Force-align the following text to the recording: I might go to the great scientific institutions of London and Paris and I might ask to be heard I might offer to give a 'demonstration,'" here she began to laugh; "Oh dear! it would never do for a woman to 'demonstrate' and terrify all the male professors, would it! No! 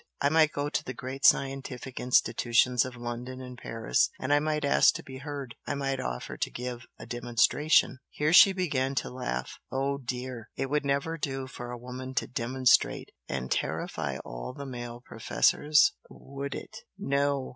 I 0.19 0.29
might 0.29 0.51
go 0.51 0.67
to 0.67 0.83
the 0.83 0.95
great 0.95 1.23
scientific 1.27 1.99
institutions 1.99 2.85
of 2.85 2.95
London 2.95 3.39
and 3.39 3.55
Paris 3.55 4.09
and 4.19 4.33
I 4.33 4.39
might 4.39 4.65
ask 4.65 4.95
to 4.95 5.03
be 5.03 5.19
heard 5.19 5.53
I 5.67 5.75
might 5.75 5.99
offer 5.99 6.37
to 6.37 6.49
give 6.49 6.87
a 6.97 7.05
'demonstration,'" 7.05 7.99
here 8.09 8.33
she 8.33 8.51
began 8.51 8.95
to 8.95 9.11
laugh; 9.11 9.59
"Oh 9.71 9.99
dear! 9.99 10.49
it 10.55 10.71
would 10.71 10.85
never 10.85 11.19
do 11.19 11.45
for 11.45 11.69
a 11.69 11.77
woman 11.77 12.15
to 12.15 12.25
'demonstrate' 12.25 13.11
and 13.29 13.51
terrify 13.51 14.17
all 14.25 14.53
the 14.55 14.65
male 14.65 15.03
professors, 15.05 15.93
would 16.09 16.55
it! 16.55 16.77
No! 16.97 17.49